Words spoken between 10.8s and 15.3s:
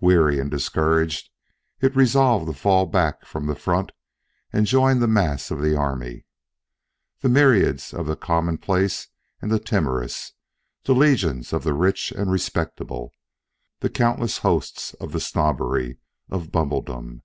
the legions of the rich and respectable, the countless hosts of the